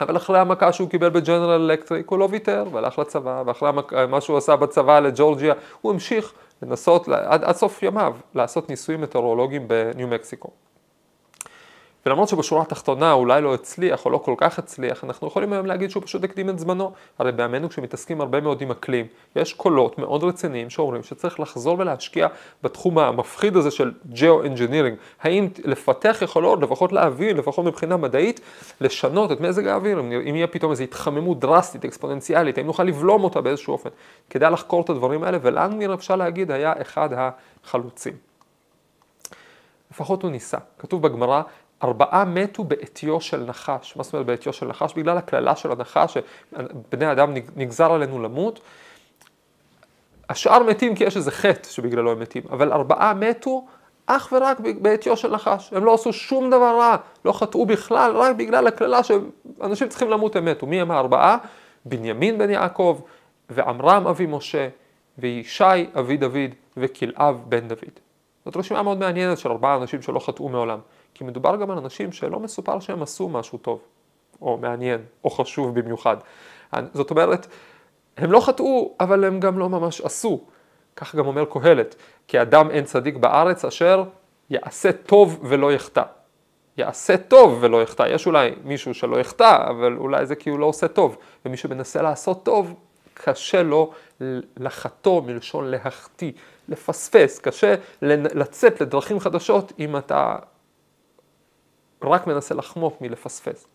אבל 0.00 0.16
אחרי 0.16 0.38
המכה 0.38 0.72
שהוא 0.72 0.88
קיבל 0.88 1.08
בג'נרל 1.08 1.70
אלקטריק 1.70 2.08
הוא 2.08 2.18
לא 2.18 2.28
ויתר 2.30 2.64
והלך 2.72 2.98
לצבא, 2.98 3.42
ואחרי 3.46 3.70
מה 4.08 4.20
שהוא 4.20 4.36
עשה 4.36 4.56
בצבא 4.56 5.00
לג'ורג'יה 5.00 5.54
הוא 5.80 5.92
המשיך 5.92 6.32
לנסות 6.62 7.08
עד, 7.08 7.44
עד 7.44 7.56
סוף 7.56 7.82
ימיו 7.82 8.16
לעשות 8.34 8.70
ניסויים 8.70 9.00
מטאורולוגיים 9.00 9.68
בניו 9.68 10.08
מקסיקו. 10.08 10.50
ולמרות 12.06 12.28
שבשורה 12.28 12.62
התחתונה 12.62 13.12
אולי 13.12 13.42
לא 13.42 13.54
הצליח 13.54 14.04
או 14.04 14.10
לא 14.10 14.18
כל 14.18 14.34
כך 14.36 14.58
הצליח, 14.58 15.04
אנחנו 15.04 15.26
יכולים 15.26 15.52
היום 15.52 15.66
להגיד 15.66 15.90
שהוא 15.90 16.02
פשוט 16.02 16.24
הקדים 16.24 16.50
את 16.50 16.58
זמנו. 16.58 16.92
הרי 17.18 17.32
בימינו 17.32 17.68
כשמתעסקים 17.68 18.20
הרבה 18.20 18.40
מאוד 18.40 18.62
עם 18.62 18.70
אקלים, 18.70 19.06
יש 19.36 19.52
קולות 19.52 19.98
מאוד 19.98 20.24
רציניים 20.24 20.70
שאומרים 20.70 21.02
שצריך 21.02 21.40
לחזור 21.40 21.78
ולהשקיע 21.78 22.28
בתחום 22.62 22.98
המפחיד 22.98 23.56
הזה 23.56 23.70
של 23.70 23.92
geo-engineering. 24.12 24.96
האם 25.22 25.48
לפתח 25.64 26.18
יכולות, 26.22 26.62
לפחות 26.62 26.92
להבין, 26.92 27.36
לפחות 27.36 27.64
מבחינה 27.64 27.96
מדעית, 27.96 28.40
לשנות 28.80 29.32
את 29.32 29.40
מזג 29.40 29.66
האוויר, 29.66 30.00
אם, 30.00 30.36
יהיה 30.36 30.46
פתאום 30.46 30.70
איזו 30.70 30.82
התחממות 30.82 31.40
דרסטית, 31.40 31.84
אקספוננציאלית, 31.84 32.58
האם 32.58 32.66
נוכל 32.66 32.84
לבלום 32.84 33.24
אותה 33.24 33.40
באיזשהו 33.40 33.72
אופן. 33.72 33.90
כדאי 34.30 34.50
לחקור 34.50 34.82
את 34.82 34.90
הדברים 34.90 35.24
האלה, 35.24 35.38
ולנגניר 35.42 35.94
אפשר 35.94 36.16
להגיד 36.16 36.50
היה 36.50 36.72
אחד 36.80 37.08
החלוצים. 37.64 38.12
לפחות 39.90 40.22
הוא 40.22 40.30
ניסה. 40.30 40.58
כתוב 40.78 41.02
בגמרא, 41.02 41.42
ארבעה 41.84 42.24
מתו 42.24 42.64
בעטיו 42.64 43.20
של 43.20 43.44
נחש. 43.44 43.96
מה 43.96 44.02
זאת 44.02 44.12
אומרת 44.12 44.26
בעטיו 44.26 44.52
של 44.52 44.66
נחש? 44.66 44.94
בגלל 44.94 45.16
הקללה 45.16 45.56
של 45.56 45.72
הנחש, 45.72 46.16
שבני 46.16 47.12
אדם 47.12 47.34
נגזר 47.56 47.92
עלינו 47.92 48.22
למות. 48.22 48.60
השאר 50.28 50.62
מתים 50.62 50.94
כי 50.94 51.04
יש 51.04 51.16
איזה 51.16 51.30
חטא 51.30 51.68
שבגללו 51.68 52.12
הם 52.12 52.20
מתים, 52.20 52.42
אבל 52.50 52.72
ארבעה 52.72 53.14
מתו 53.14 53.66
אך 54.06 54.32
ורק 54.32 54.60
בעטיו 54.80 55.16
של 55.16 55.34
נחש. 55.34 55.72
הם 55.72 55.84
לא 55.84 55.94
עשו 55.94 56.12
שום 56.12 56.50
דבר 56.50 56.78
רע, 56.78 56.96
לא 57.24 57.32
חטאו 57.32 57.66
בכלל, 57.66 58.16
רק 58.16 58.36
בגלל 58.36 58.66
הקללה 58.66 59.00
שאנשים 59.02 59.88
צריכים 59.88 60.10
למות 60.10 60.36
הם 60.36 60.44
מתו. 60.44 60.66
מי 60.66 60.80
הם 60.80 60.90
הארבעה? 60.90 61.38
בנימין 61.84 62.38
בן 62.38 62.50
יעקב, 62.50 63.00
ועמרם 63.50 64.06
אבי 64.06 64.26
משה, 64.26 64.68
וישי 65.18 65.64
אבי 65.98 66.16
דוד, 66.16 66.50
וכלאב 66.76 67.42
בן 67.48 67.68
דוד. 67.68 67.98
זאת 68.44 68.56
רשימה 68.56 68.82
מאוד 68.82 68.98
מעניינת 68.98 69.38
של 69.38 69.50
ארבעה 69.50 69.76
אנשים 69.76 70.02
שלא 70.02 70.18
חטאו 70.18 70.48
מעולם. 70.48 70.78
כי 71.14 71.24
מדובר 71.24 71.56
גם 71.56 71.70
על 71.70 71.78
אנשים 71.78 72.12
שלא 72.12 72.40
מסופר 72.40 72.80
שהם 72.80 73.02
עשו 73.02 73.28
משהו 73.28 73.58
טוב, 73.58 73.80
או 74.42 74.58
מעניין, 74.58 75.00
או 75.24 75.30
חשוב 75.30 75.80
במיוחד. 75.80 76.16
זאת 76.92 77.10
אומרת, 77.10 77.46
הם 78.16 78.32
לא 78.32 78.40
חטאו, 78.40 78.94
אבל 79.00 79.24
הם 79.24 79.40
גם 79.40 79.58
לא 79.58 79.68
ממש 79.68 80.00
עשו. 80.00 80.40
כך 80.96 81.14
גם 81.14 81.26
אומר 81.26 81.44
קהלת, 81.44 81.94
כי 82.28 82.42
אדם 82.42 82.70
אין 82.70 82.84
צדיק 82.84 83.16
בארץ 83.16 83.64
אשר 83.64 84.04
יעשה 84.50 84.92
טוב 84.92 85.38
ולא 85.42 85.72
יחטא. 85.72 86.02
יעשה 86.76 87.16
טוב 87.16 87.58
ולא 87.60 87.82
יחטא. 87.82 88.02
יש 88.08 88.26
אולי 88.26 88.54
מישהו 88.64 88.94
שלא 88.94 89.20
יחטא, 89.20 89.70
אבל 89.70 89.96
אולי 89.96 90.26
זה 90.26 90.34
כי 90.34 90.50
הוא 90.50 90.58
לא 90.58 90.66
עושה 90.66 90.88
טוב. 90.88 91.16
ומי 91.44 91.56
שמנסה 91.56 92.02
לעשות 92.02 92.44
טוב, 92.44 92.74
קשה 93.14 93.62
לו 93.62 93.92
לחטוא 94.56 95.22
מלשון 95.22 95.64
להחטיא, 95.64 96.32
לפספס, 96.68 97.38
קשה 97.38 97.74
לצאת 98.02 98.80
לדרכים 98.80 99.20
חדשות 99.20 99.72
אם 99.78 99.96
אתה 99.96 100.36
רק 102.02 102.26
מנסה 102.26 102.54
לחמוק 102.54 103.00
מלפספס. 103.00 103.66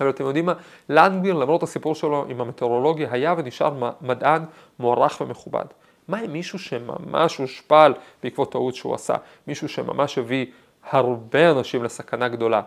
אבל 0.00 0.10
אתם 0.10 0.24
יודעים 0.24 0.46
מה? 0.46 0.52
לנגביר, 0.88 1.34
למרות 1.34 1.62
הסיפור 1.62 1.94
שלו 1.94 2.26
עם 2.28 2.40
המטאורולוגיה, 2.40 3.08
היה 3.12 3.34
ונשאר 3.38 3.92
מדען 4.00 4.44
מוערך 4.78 5.20
ומכובד. 5.20 5.64
מה 6.08 6.18
עם 6.18 6.32
מישהו 6.32 6.58
שממש 6.58 7.36
הושפל 7.36 7.94
בעקבות 8.22 8.52
טעות 8.52 8.74
שהוא 8.74 8.94
עשה? 8.94 9.14
מישהו 9.46 9.68
שממש 9.68 10.18
הביא 10.18 10.46
הרבה 10.90 11.50
אנשים 11.50 11.84
לסכנה 11.84 12.28
גדולה. 12.28 12.62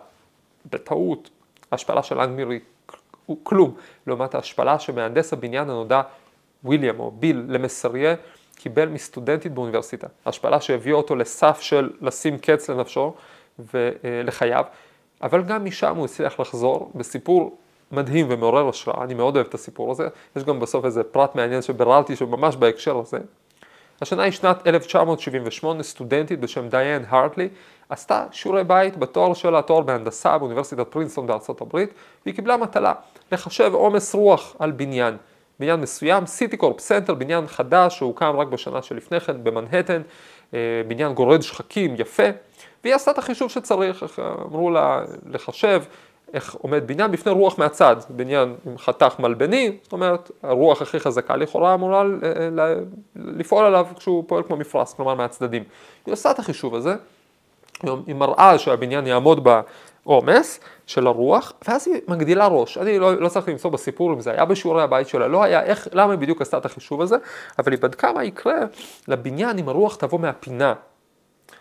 בטעות, 0.71 1.29
ההשפלה 1.71 2.03
של 2.03 2.21
לנגביר 2.21 2.49
היא 2.49 2.59
כלום, 3.43 3.75
לעומת 4.07 4.35
ההשפלה 4.35 4.79
שמהנדס 4.79 5.33
הבניין 5.33 5.69
הנודע, 5.69 6.01
וויליאם 6.63 6.99
או 6.99 7.11
ביל 7.11 7.43
למסריה, 7.47 8.15
קיבל 8.55 8.89
מסטודנטית 8.89 9.53
באוניברסיטה. 9.53 10.07
השפלה 10.25 10.61
שהביאה 10.61 10.95
אותו 10.95 11.15
לסף 11.15 11.61
של 11.61 11.89
לשים 12.01 12.37
קץ 12.37 12.69
לנפשו 12.69 13.13
ולחייו, 13.59 14.65
אבל 15.23 15.41
גם 15.41 15.65
משם 15.65 15.95
הוא 15.95 16.05
הצליח 16.05 16.39
לחזור 16.39 16.91
בסיפור 16.95 17.57
מדהים 17.91 18.27
ומעורר 18.29 18.69
השראה, 18.69 19.03
אני 19.03 19.13
מאוד 19.13 19.35
אוהב 19.35 19.47
את 19.47 19.53
הסיפור 19.53 19.91
הזה, 19.91 20.07
יש 20.35 20.43
גם 20.43 20.59
בסוף 20.59 20.85
איזה 20.85 21.03
פרט 21.03 21.35
מעניין 21.35 21.61
שביררתי 21.61 22.15
שממש 22.15 22.55
בהקשר 22.55 22.99
הזה. 22.99 23.17
השנה 24.01 24.23
היא 24.23 24.31
שנת 24.31 24.67
1978, 24.67 25.83
סטודנטית 25.83 26.39
בשם 26.39 26.69
דיין 26.69 27.05
הרטלי, 27.07 27.49
עשתה 27.89 28.25
שיעורי 28.31 28.63
בית 28.63 28.97
בתואר 28.97 29.33
שלה, 29.33 29.61
תואר 29.61 29.81
בהנדסה 29.81 30.37
באוניברסיטת 30.37 30.87
פרינסטון 30.87 31.27
בארצות 31.27 31.61
הברית, 31.61 31.93
והיא 32.25 32.35
קיבלה 32.35 32.57
מטלה 32.57 32.93
לחשב 33.31 33.71
עומס 33.73 34.15
רוח 34.15 34.55
על 34.59 34.71
בניין. 34.71 35.17
בניין 35.59 35.79
מסוים, 35.79 36.25
סיטיקורפ 36.25 36.79
סנטר, 36.79 37.13
בניין 37.13 37.47
חדש 37.47 37.97
שהוקם 37.97 38.35
רק 38.37 38.47
בשנה 38.47 38.81
שלפני 38.81 39.19
כן 39.19 39.43
במנהטן, 39.43 40.01
בניין 40.87 41.13
גורד 41.13 41.41
שחקים, 41.41 41.95
יפה, 41.97 42.23
והיא 42.83 42.95
עשתה 42.95 43.11
את 43.11 43.17
החישוב 43.17 43.49
שצריך, 43.49 44.03
איך 44.03 44.19
אמרו 44.19 44.71
לה 44.71 45.01
לחשב 45.25 45.83
איך 46.33 46.53
עומד 46.53 46.87
בניין 46.87 47.11
בפני 47.11 47.31
רוח 47.31 47.59
מהצד, 47.59 47.95
בניין 48.09 48.55
עם 48.65 48.77
חתך 48.77 49.15
מלבני, 49.19 49.77
זאת 49.83 49.93
אומרת 49.93 50.31
הרוח 50.43 50.81
הכי 50.81 50.99
חזקה 50.99 51.35
לכאורה 51.35 51.73
אמורה 51.73 52.03
לפעול 53.15 53.65
עליו 53.65 53.87
כשהוא 53.97 54.23
פועל 54.27 54.43
כמו 54.43 54.57
מפרש, 54.57 54.93
כלומר 54.93 55.15
מהצדדים. 55.15 55.63
היא 56.05 56.13
עושה 56.13 56.31
את 56.31 56.39
החישוב 56.39 56.75
הזה, 56.75 56.95
היא 58.07 58.15
מראה 58.15 58.57
שהבניין 58.57 59.07
יעמוד 59.07 59.47
בעומס 60.05 60.59
של 60.85 61.07
הרוח, 61.07 61.53
ואז 61.67 61.87
היא 61.87 62.01
מגדילה 62.07 62.47
ראש. 62.47 62.77
אני 62.77 62.99
לא, 62.99 63.15
לא 63.21 63.29
צריך 63.29 63.47
למצוא 63.47 63.69
בסיפור 63.69 64.13
אם 64.13 64.19
זה 64.19 64.31
היה 64.31 64.45
בשיעורי 64.45 64.83
הבית 64.83 65.07
שלה, 65.07 65.27
לא 65.27 65.43
היה, 65.43 65.63
איך, 65.63 65.87
למה 65.91 66.11
היא 66.11 66.19
בדיוק 66.19 66.41
עשתה 66.41 66.57
את 66.57 66.65
החישוב 66.65 67.01
הזה, 67.01 67.15
אבל 67.59 67.71
היא 67.71 67.81
בדקה 67.81 68.13
מה 68.13 68.23
יקרה 68.23 68.59
לבניין 69.07 69.57
אם 69.57 69.69
הרוח 69.69 69.95
תבוא 69.95 70.19
מהפינה, 70.19 70.73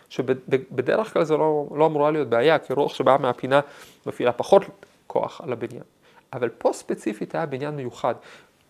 שבדרך 0.09 1.13
כלל 1.13 1.23
זה 1.23 1.37
לא, 1.37 1.65
לא 1.75 1.85
אמורה 1.85 2.11
להיות 2.11 2.27
בעיה, 2.27 2.59
כי 2.59 2.73
רוח 2.73 2.93
שבאה 2.93 3.17
מהפינה 3.17 3.59
מפעילה 4.05 4.31
פחות 4.31 4.65
כוח 5.07 5.41
על 5.43 5.53
הבניין. 5.53 5.83
אבל 6.33 6.49
פה 6.49 6.73
ספציפית 6.73 7.35
היה 7.35 7.45
בניין 7.45 7.75
מיוחד. 7.75 8.15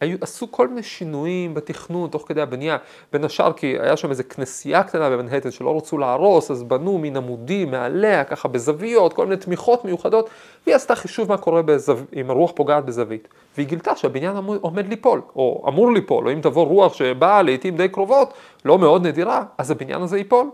היו, 0.01 0.17
עשו 0.22 0.51
כל 0.51 0.67
מיני 0.67 0.84
שינויים 0.84 1.53
בתכנון 1.53 2.10
תוך 2.10 2.24
כדי 2.27 2.41
הבנייה, 2.41 2.77
בין 3.13 3.24
השאר 3.24 3.53
כי 3.53 3.67
היה 3.79 3.98
שם 3.98 4.10
איזה 4.10 4.24
כנסייה 4.24 4.84
קטנה 4.84 5.10
במנהטן 5.10 5.51
שלא 5.51 5.77
רצו 5.77 5.98
להרוס, 5.98 6.51
אז 6.51 6.63
בנו 6.63 6.98
מין 6.98 7.17
עמודים 7.17 7.72
מעליה, 7.72 8.24
ככה 8.24 8.48
בזוויות, 8.48 9.13
כל 9.13 9.25
מיני 9.25 9.38
תמיכות 9.38 9.86
מיוחדות, 9.86 10.29
והיא 10.65 10.75
עשתה 10.75 10.96
חישוב 10.96 11.29
מה 11.29 11.38
קורה 11.38 11.62
בזו... 11.62 11.96
אם 12.15 12.29
הרוח 12.29 12.51
פוגעת 12.55 12.86
בזווית. 12.86 13.27
והיא 13.58 13.67
גילתה 13.67 13.96
שהבניין 13.96 14.36
עומד 14.62 14.88
ליפול, 14.88 15.22
או 15.36 15.65
אמור 15.67 15.91
ליפול, 15.91 16.27
או 16.27 16.34
אם 16.34 16.41
תבוא 16.41 16.65
רוח 16.65 16.93
שבאה 16.93 17.41
לעיתים 17.41 17.77
די 17.77 17.89
קרובות, 17.89 18.34
לא 18.65 18.79
מאוד 18.79 19.08
נדירה, 19.08 19.43
אז 19.58 19.72
הבניין 19.72 20.01
הזה 20.01 20.17
ייפול. 20.17 20.50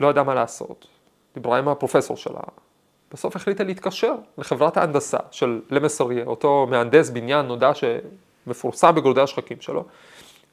לא 0.00 0.08
ידעה 0.08 0.24
מה 0.24 0.34
לעשות. 0.34 0.86
דיברה 1.34 1.58
עם 1.58 1.68
הפרופסור 1.68 2.16
שלה, 2.16 2.40
בסוף 3.14 3.36
החליטה 3.36 3.64
להתקשר 3.64 4.14
לחברת 4.38 4.76
ההנדסה 4.76 5.18
של 5.30 5.60
למסריה, 5.70 6.24
אותו 6.24 6.66
מהנדס 6.70 7.10
בניין 7.10 7.46
נודע 7.46 7.70
שמפורסם 7.74 8.94
בגולדי 8.94 9.20
השחקים 9.20 9.60
שלו, 9.60 9.84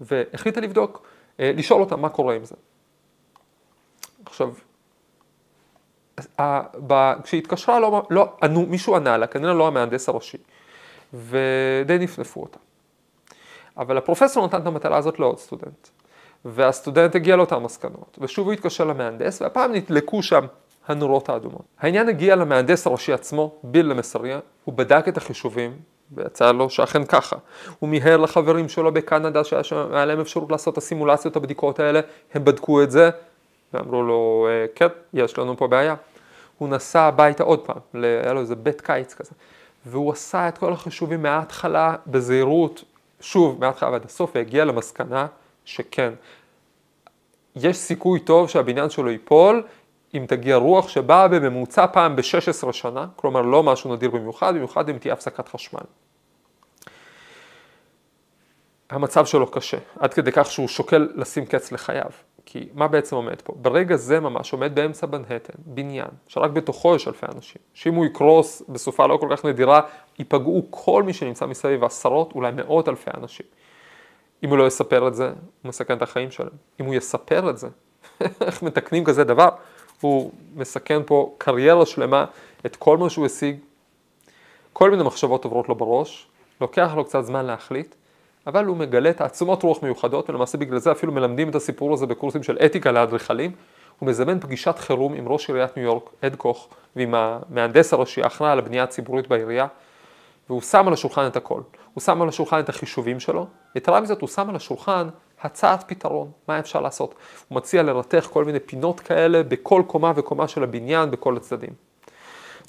והחליטה 0.02 0.62
לבדוק, 0.62 1.08
אה, 1.40 1.52
לשאול 1.56 1.82
אותה 1.82 1.96
מה 1.96 2.10
קורה 2.10 2.36
עם 2.36 2.46
זה. 2.46 2.56
עכשיו, 4.26 4.54
כשהיא 7.24 7.42
התקשרה, 7.42 7.80
לא, 7.80 8.08
לא, 8.10 8.34
ענו, 8.44 8.66
מישהו 8.66 8.96
ענה 8.96 9.18
לה, 9.18 9.28
כנראה 9.28 9.54
לא 9.54 9.68
המהנדס 9.68 10.10
הראשי, 10.10 10.38
ודי 11.14 11.98
נפנפו 12.00 12.42
אותה. 12.42 12.58
אבל 13.78 13.98
הפרופסור 13.98 14.46
נתן 14.46 14.62
את 14.62 14.68
המטלה 14.68 14.98
הזאת 14.98 15.20
לעוד 15.20 15.40
סטודנט. 15.40 15.88
והסטודנט 16.46 17.16
הגיע 17.16 17.36
לאותן 17.36 17.58
מסקנות, 17.58 18.18
ושוב 18.22 18.46
הוא 18.46 18.54
התקשר 18.54 18.86
למהנדס, 18.86 19.42
והפעם 19.42 19.72
נתלקו 19.72 20.24
שם 20.24 20.46
הנורות 20.88 21.30
האדומות. 21.30 21.62
העניין 21.80 22.10
הגיע 22.10 22.36
למהנדס 22.36 22.88
הראשי 22.88 23.14
עצמו, 23.14 23.52
ביל 23.64 23.86
למסריה, 23.86 24.40
הוא 24.66 24.74
בדק 24.76 25.08
את 25.08 25.18
החישובים, 25.18 25.72
ויצא 26.12 26.52
לו 26.52 26.70
שאכן 26.70 27.06
ככה. 27.06 27.36
הוא 27.80 27.90
מיהר 27.90 28.18
לחברים 28.18 28.70
שלו 28.70 28.94
בקנדה, 28.94 29.44
שהיה 29.44 30.06
להם 30.06 30.20
אפשרות 30.20 30.52
לעשות 30.52 30.74
את 30.74 30.78
הסימולציות, 30.78 31.36
הבדיקות 31.36 31.80
האלה, 31.80 32.00
הם 32.34 32.46
בדקו 32.46 32.84
את 32.84 32.92
זה, 32.92 33.10
ואמרו 33.74 34.04
לו, 34.04 34.48
אה, 34.50 34.66
כן, 34.76 34.88
יש 35.14 35.38
לנו 35.38 35.58
פה 35.58 35.68
בעיה. 35.68 35.96
הוא 36.58 36.70
נסע 36.70 37.02
הביתה 37.02 37.44
עוד 37.44 37.60
פעם, 37.60 37.78
היה 37.94 38.34
לו 38.34 38.40
איזה 38.40 38.56
בית 38.56 38.82
קיץ 38.82 39.14
כזה, 39.14 39.32
והוא 39.86 40.12
עשה 40.12 40.48
את 40.48 40.58
כל 40.58 40.74
החישובים 40.74 41.24
מההתחלה 41.24 41.96
בזהירות, 42.08 42.84
שוב, 43.22 43.60
מההתחלה 43.60 43.90
ועד 43.90 44.06
הסוף, 44.06 44.32
והגיע 44.36 44.66
למסקנה 44.66 45.28
שכן, 45.66 46.14
יש 47.56 47.78
סיכוי 47.78 48.20
טוב 48.20 48.50
שהבניין 48.50 48.90
שלו 48.90 49.10
ייפול 49.10 49.64
אם 50.14 50.26
תגיע 50.28 50.56
רוח 50.56 50.88
שבאה 50.88 51.28
בממוצע 51.28 51.88
פעם 51.88 52.16
ב-16 52.16 52.72
שנה, 52.72 53.08
כלומר 53.16 53.42
לא 53.42 53.64
משהו 53.64 53.96
נדיר 53.96 54.10
במיוחד, 54.12 54.54
במיוחד 54.56 54.90
אם 54.90 54.98
תהיה 54.98 55.14
הפסקת 55.14 55.48
חשמל. 55.48 55.82
המצב 58.90 59.26
שלו 59.26 59.52
קשה, 59.52 59.78
עד 60.00 60.14
כדי 60.14 60.32
כך 60.32 60.52
שהוא 60.52 60.68
שוקל 60.68 61.10
לשים 61.16 61.46
קץ 61.46 61.72
לחייו. 61.72 62.12
כי 62.46 62.70
מה 62.74 62.88
בעצם 62.88 63.16
עומד 63.16 63.42
פה? 63.42 63.54
ברגע 63.58 63.96
זה 63.96 64.20
ממש 64.20 64.54
עומד 64.54 64.76
באמצע 64.76 65.08
בנהטן, 65.08 65.54
בניין, 65.58 66.08
שרק 66.28 66.52
בתוכו 66.52 66.96
יש 66.96 67.08
אלפי 67.08 67.26
אנשים, 67.36 67.62
שאם 67.74 67.94
הוא 67.94 68.06
יקרוס 68.06 68.64
בסופה 68.70 69.08
לא 69.08 69.18
כל 69.18 69.28
כך 69.32 69.46
נדירה, 69.46 69.82
ייפגעו 70.20 70.68
כל 70.70 71.04
מי 71.04 71.14
שנמצא 71.14 71.46
מסביב, 71.46 71.84
עשרות, 71.84 72.32
אולי 72.36 72.52
מאות 72.52 72.90
אלפי 72.90 73.12
אנשים. 73.18 73.46
אם 74.44 74.50
הוא 74.50 74.58
לא 74.58 74.68
יספר 74.68 75.08
את 75.08 75.16
זה, 75.16 75.28
הוא 75.28 75.70
מסכן 75.70 75.98
את 75.98 76.02
החיים 76.02 76.32
שלהם. 76.32 76.54
אם 76.80 76.86
הוא 76.86 76.96
יספר 76.96 77.50
את 77.50 77.58
זה, 77.58 77.68
איך 78.48 78.64
מתקנים 78.64 79.04
כזה 79.06 79.24
דבר? 79.24 79.50
הוא 80.02 80.32
מסכן 80.56 81.02
פה 81.06 81.36
קריירה 81.38 81.86
שלמה, 81.86 82.26
את 82.66 82.76
כל 82.76 82.98
מה 82.98 83.10
שהוא 83.10 83.26
השיג. 83.26 83.56
כל 84.74 84.92
מיני 84.92 85.04
מחשבות 85.04 85.44
עוברות 85.44 85.70
לו 85.70 85.76
בראש, 85.76 86.28
לוקח 86.62 86.92
לו 86.96 87.06
קצת 87.06 87.22
זמן 87.22 87.46
להחליט, 87.46 87.96
אבל 88.48 88.66
הוא 88.66 88.78
מגלה 88.78 89.14
תעצומות 89.14 89.64
רוח 89.64 89.84
מיוחדות, 89.84 90.30
ולמעשה 90.30 90.58
בגלל 90.58 90.80
זה 90.80 90.92
אפילו 90.92 91.14
מלמדים 91.14 91.50
את 91.50 91.56
הסיפור 91.56 91.94
הזה 91.94 92.06
בקורסים 92.06 92.44
של 92.44 92.58
אתיקה 92.66 92.92
לאדריכלים. 92.92 93.52
הוא 94.00 94.10
מזמן 94.10 94.40
פגישת 94.40 94.80
חירום 94.80 95.14
עם 95.14 95.28
ראש 95.28 95.50
עיריית 95.50 95.78
ניו 95.78 95.86
יורק, 95.86 96.10
אד 96.22 96.36
קוך, 96.36 96.68
ועם 96.96 97.16
המהנדס 97.16 97.94
הראשי, 97.94 98.22
האחראי 98.22 98.52
על 98.52 98.60
הבנייה 98.60 98.84
הציבורית 98.84 99.28
בעירייה, 99.28 99.68
והוא 100.50 100.62
שם 100.62 100.88
על 100.88 100.94
השולחן 100.94 101.28
את 101.28 101.36
הכל. 101.36 101.62
הוא 101.94 102.02
שם 102.02 102.22
על 102.22 102.30
השולחן 102.30 102.60
את 102.60 102.70
החישובים 102.70 103.20
שלו, 103.20 103.48
יתרה 103.76 104.02
מזאת 104.02 104.22
הוא 104.22 104.30
שם 104.30 104.50
על 104.50 104.56
השולחן 104.56 105.08
הצעת 105.44 105.84
פתרון, 105.88 106.32
מה 106.48 106.60
אפשר 106.60 106.82
לעשות. 106.82 107.16
הוא 107.48 107.56
מציע 107.56 107.84
לרתך 107.84 108.28
כל 108.32 108.46
מיני 108.46 108.60
פינות 108.60 109.00
כאלה 109.00 109.44
בכל 109.44 109.84
קומה 109.88 110.14
וקומה 110.16 110.48
של 110.48 110.64
הבניין, 110.64 111.12
בכל 111.12 111.38
הצדדים. 111.38 111.92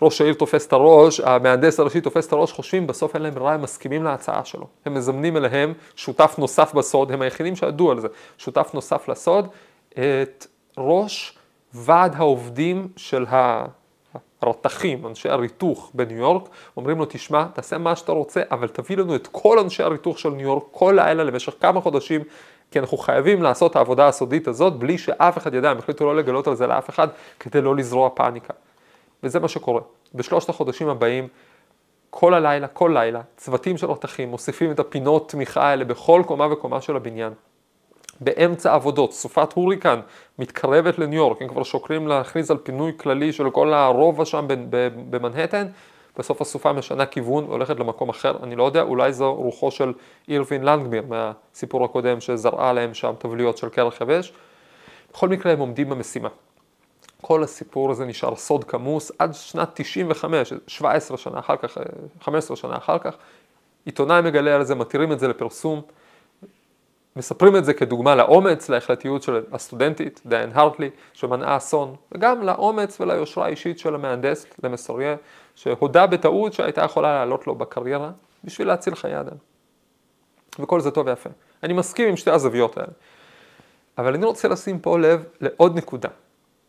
ראש 0.02 0.20
העיר 0.20 0.34
תופס 0.34 0.66
את 0.66 0.72
הראש, 0.72 1.20
המהנדס 1.20 1.80
הראשי 1.80 2.00
תופס 2.00 2.26
את 2.26 2.32
הראש, 2.32 2.52
חושבים, 2.52 2.86
בסוף 2.86 3.14
אין 3.14 3.22
להם 3.22 3.34
ברירה, 3.34 3.54
הם 3.54 3.62
מסכימים 3.62 4.02
להצעה 4.02 4.44
שלו. 4.44 4.66
הם 4.86 4.94
מזמנים 4.94 5.36
אליהם 5.36 5.74
שותף 5.96 6.34
נוסף 6.38 6.74
בסוד, 6.74 7.12
הם 7.12 7.22
היחידים 7.22 7.56
שידעו 7.56 7.90
על 7.90 8.00
זה, 8.00 8.08
שותף 8.38 8.70
נוסף 8.74 9.08
לסוד, 9.08 9.48
את 9.90 10.46
ראש 10.78 11.38
ועד 11.74 12.14
העובדים 12.16 12.88
של 12.96 13.26
הרתכים, 14.42 15.06
אנשי 15.06 15.28
הריתוך 15.28 15.90
בניו 15.94 16.18
יורק, 16.18 16.48
אומרים 16.76 16.98
לו, 16.98 17.04
תשמע, 17.08 17.44
תעשה 17.54 17.78
מה 17.78 17.96
שאתה 17.96 18.12
רוצה, 18.12 18.42
אבל 18.50 18.68
תביא 18.68 18.96
לנו 18.96 19.14
את 19.14 19.28
כל 19.32 19.58
אנשי 19.58 19.82
הריתוך 19.82 20.18
של 20.18 20.30
ניו 20.30 20.46
יורק 20.46 20.64
כל 20.70 20.92
לילה 20.96 21.24
למשך 21.24 21.54
כמה 21.60 21.80
חודשים, 21.80 22.20
כי 22.72 22.78
אנחנו 22.78 22.96
חייבים 22.98 23.42
לעשות 23.42 23.70
את 23.70 23.76
העבודה 23.76 24.08
הסודית 24.08 24.48
הזאת 24.48 24.72
בלי 24.72 24.98
שאף 24.98 25.38
אחד 25.38 25.54
ידע, 25.54 25.70
הם 25.70 25.78
החליטו 25.78 26.04
לא 26.04 26.16
לגלות 26.16 26.46
על 26.46 26.54
זה 26.54 26.66
לאף 26.66 26.90
אחד, 26.90 27.08
כדי 27.40 27.60
לא 27.60 27.76
לזרוע 27.76 28.10
פאניקה. 28.14 28.54
וזה 29.22 29.40
מה 29.40 29.48
שקורה. 29.48 29.80
בשלושת 30.14 30.48
החודשים 30.48 30.88
הבאים, 30.88 31.28
כל 32.10 32.34
הלילה, 32.34 32.66
כל 32.66 32.90
לילה, 32.94 33.20
צוותים 33.36 33.76
של 33.78 33.86
רתכים 33.86 34.28
מוסיפים 34.28 34.70
את 34.70 34.80
הפינות 34.80 35.28
תמיכה 35.28 35.62
האלה 35.62 35.84
בכל 35.84 36.22
קומה 36.26 36.52
וקומה 36.52 36.80
של 36.80 36.96
הבניין. 36.96 37.32
באמצע 38.20 38.74
עבודות, 38.74 39.12
סופת 39.12 39.52
הוריקן 39.52 40.00
מתקרבת 40.38 40.98
לניו 40.98 41.18
יורק, 41.18 41.42
הם 41.42 41.48
כבר 41.48 41.62
שוקלים 41.62 42.08
להכריז 42.08 42.50
על 42.50 42.56
פינוי 42.56 42.92
כללי 42.96 43.32
של 43.32 43.50
כל 43.50 43.74
הרובע 43.74 44.24
שם 44.24 44.46
במנהטן, 45.10 45.66
בסוף 46.18 46.40
הסופה 46.40 46.72
משנה 46.72 47.06
כיוון 47.06 47.44
והולכת 47.44 47.80
למקום 47.80 48.08
אחר, 48.08 48.36
אני 48.42 48.56
לא 48.56 48.64
יודע, 48.64 48.82
אולי 48.82 49.12
זו 49.12 49.34
רוחו 49.34 49.70
של 49.70 49.92
אירווין 50.28 50.62
לנגמיר 50.62 51.02
מהסיפור 51.08 51.84
הקודם 51.84 52.20
שזרעה 52.20 52.72
להם 52.72 52.94
שם 52.94 53.12
תבליות 53.18 53.58
של 53.58 53.68
קרח 53.68 54.00
יבש. 54.00 54.32
בכל 55.12 55.28
מקרה 55.28 55.52
הם 55.52 55.58
עומדים 55.58 55.90
במשימה. 55.90 56.28
כל 57.20 57.42
הסיפור 57.42 57.90
הזה 57.90 58.04
נשאר 58.04 58.36
סוד 58.36 58.64
כמוס 58.64 59.12
עד 59.18 59.34
שנת 59.34 59.70
95, 59.74 60.52
17 60.66 61.16
שנה 61.16 61.38
אחר 61.38 61.56
כך, 61.56 61.78
15 62.20 62.56
שנה 62.56 62.76
אחר 62.76 62.98
כך. 62.98 63.16
עיתונאי 63.84 64.22
מגלה 64.22 64.54
על 64.54 64.64
זה, 64.64 64.74
מתירים 64.74 65.12
את 65.12 65.20
זה 65.20 65.28
לפרסום. 65.28 65.82
מספרים 67.16 67.56
את 67.56 67.64
זה 67.64 67.74
כדוגמה 67.74 68.14
לאומץ, 68.14 68.68
להחלטיות 68.68 69.22
של 69.22 69.44
הסטודנטית, 69.52 70.20
דיין 70.26 70.50
הרטלי, 70.54 70.90
שמנעה 71.12 71.56
אסון, 71.56 71.96
וגם 72.12 72.42
לאומץ 72.42 73.00
וליושרה 73.00 73.46
האישית 73.46 73.78
של 73.78 73.94
המהנדס, 73.94 74.46
למסוריה, 74.64 75.16
שהודה 75.54 76.06
בטעות 76.06 76.52
שהייתה 76.52 76.84
יכולה 76.84 77.14
לעלות 77.14 77.46
לו 77.46 77.54
בקריירה 77.54 78.10
בשביל 78.44 78.68
להציל 78.68 78.94
חיי 78.94 79.20
אדם. 79.20 79.36
וכל 80.58 80.80
זה 80.80 80.90
טוב 80.90 81.06
ויפה. 81.06 81.30
אני 81.62 81.72
מסכים 81.72 82.08
עם 82.08 82.16
שתי 82.16 82.30
הזוויות 82.30 82.76
האלה. 82.76 82.92
אבל 83.98 84.14
אני 84.14 84.26
רוצה 84.26 84.48
לשים 84.48 84.78
פה 84.78 84.98
לב 84.98 85.24
לעוד 85.40 85.76
נקודה. 85.76 86.08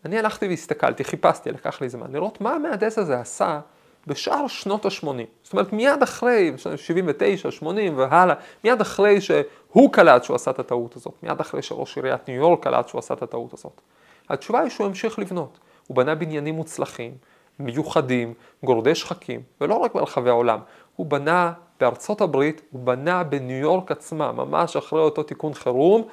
אני 0.06 0.20
הלכתי 0.20 0.48
והסתכלתי, 0.48 1.04
חיפשתי, 1.04 1.52
לקח 1.52 1.82
לי 1.82 1.90
זמן, 1.90 2.12
לראות 2.12 2.42
מה 2.42 2.54
המהנדס 2.54 2.98
הזה 2.98 3.20
עשה 3.20 3.60
בשאר 4.07 4.48
שנות 4.48 4.86
ה-80. 4.86 5.07
זאת 5.43 5.53
אומרת, 5.53 5.74
מיד 5.74 6.03
אחרי, 6.03 6.51
79, 6.75 7.51
80 7.51 7.98
והלאה, 7.98 8.36
מיד 8.63 8.81
אחרי 8.81 9.22
שהוא 9.22 9.93
קלט 9.93 10.24
שהוא 10.24 10.36
עשה 10.36 10.51
את 10.51 10.60
הטעות 10.60 10.95
הזאת, 10.95 11.13
מיד 11.24 11.39
אחרי 11.39 11.62
שראש 11.62 11.98
עיריית 11.98 12.27
ניו 12.27 12.38
יורק 12.38 12.63
קלט 12.63 12.88
שהוא 12.88 13.00
עשה 13.00 13.13
את 13.13 13.22
הטעות 13.22 13.53
הזאת. 13.53 13.81
התשובה 14.29 14.60
היא 14.60 14.69
שהוא 14.69 14.88
המשיך 14.88 15.19
לבנות. 15.19 15.60
הוא 15.88 15.98
בנה 15.98 16.15
בניינים 16.15 16.55
מוצלחים, 16.55 17.12
מיוחדים, 17.60 18.33
גורדי 18.63 18.95
שחקים, 18.95 19.41
ולא 19.62 19.75
רק 19.75 19.93
ברחבי 19.93 20.29
העולם. 20.29 20.60
הוא 20.95 21.05
בנה 21.05 21.53
בארצות 21.79 22.22
הברית, 22.22 22.62
הוא 22.72 22.81
בנה 22.83 23.24
בניו 23.24 23.57
יורק 23.57 23.91
עצמה, 23.91 24.31
ממש 24.31 24.75
אחרי 24.75 25.00
אותו 25.00 25.24
תיקון 25.24 25.53
חירום, 25.53 26.07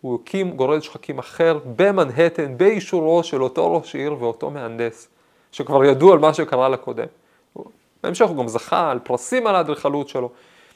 הוא 0.00 0.18
הקים 0.22 0.50
גורד 0.50 0.80
שחקים 0.80 1.18
אחר 1.18 1.58
במנהטן, 1.76 2.58
באישורו 2.58 3.22
של 3.22 3.42
אותו 3.42 3.74
ראש 3.74 3.94
עיר 3.94 4.16
ואותו 4.18 4.50
מהנדס, 4.50 5.08
שכבר 5.52 5.84
ידעו 5.84 6.12
על 6.12 6.18
מה 6.18 6.34
שקרה 6.34 6.68
לקודם. 6.68 7.06
בהמשך 8.02 8.26
הוא 8.26 8.36
גם 8.36 8.48
זכה 8.48 8.90
על 8.90 8.98
פרסים 8.98 9.46
על 9.46 9.56
האדריכלות 9.56 10.08
שלו, 10.08 10.30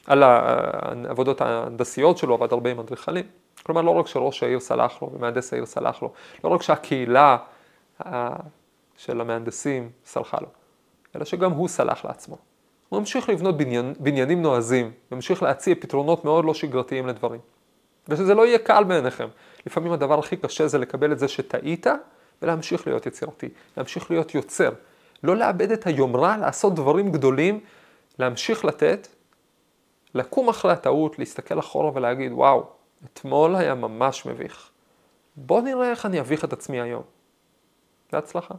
על 0.07 0.23
העבודות 0.23 1.41
ההנדסיות 1.41 2.17
שלו, 2.17 2.33
עבד 2.33 2.51
הרבה 2.51 2.71
עם 2.71 2.79
אדריכלים. 2.79 3.25
כלומר, 3.63 3.81
לא 3.81 3.91
רק 3.91 4.07
שראש 4.07 4.43
העיר 4.43 4.59
סלח 4.59 5.01
לו 5.01 5.11
ומהנדס 5.13 5.53
העיר 5.53 5.65
סלח 5.65 6.01
לו, 6.01 6.11
לא 6.43 6.49
רק 6.49 6.61
שהקהילה 6.61 7.37
של 8.97 9.21
המהנדסים 9.21 9.89
סלחה 10.05 10.37
לו, 10.41 10.47
אלא 11.15 11.25
שגם 11.25 11.51
הוא 11.51 11.67
סלח 11.67 12.05
לעצמו. 12.05 12.37
הוא 12.89 12.99
המשיך 12.99 13.29
לבנות 13.29 13.57
בניין, 13.57 13.93
בניינים 13.99 14.41
נועזים, 14.41 14.91
המשיך 15.11 15.43
להציע 15.43 15.75
פתרונות 15.79 16.25
מאוד 16.25 16.45
לא 16.45 16.53
שגרתיים 16.53 17.07
לדברים. 17.07 17.39
ושזה 18.07 18.33
לא 18.33 18.45
יהיה 18.45 18.57
קל 18.57 18.83
בעיניכם. 18.83 19.27
לפעמים 19.65 19.91
הדבר 19.91 20.19
הכי 20.19 20.37
קשה 20.37 20.67
זה 20.67 20.77
לקבל 20.77 21.11
את 21.11 21.19
זה 21.19 21.27
שטעית 21.27 21.87
ולהמשיך 22.41 22.87
להיות 22.87 23.05
יצירתי, 23.05 23.49
להמשיך 23.77 24.11
להיות 24.11 24.35
יוצר. 24.35 24.69
לא 25.23 25.35
לאבד 25.35 25.71
את 25.71 25.87
היומרה, 25.87 26.37
לעשות 26.37 26.75
דברים 26.75 27.11
גדולים, 27.11 27.59
להמשיך 28.19 28.65
לתת, 28.65 29.07
לקום 30.15 30.49
אחרי 30.49 30.71
הטעות, 30.71 31.19
להסתכל 31.19 31.59
אחורה 31.59 31.91
ולהגיד, 31.93 32.31
וואו, 32.31 32.65
אתמול 33.05 33.55
היה 33.55 33.75
ממש 33.75 34.25
מביך. 34.25 34.69
בוא 35.35 35.61
נראה 35.61 35.89
איך 35.89 36.05
אני 36.05 36.19
אביך 36.19 36.45
את 36.45 36.53
עצמי 36.53 36.81
היום. 36.81 37.03
בהצלחה. 38.11 38.55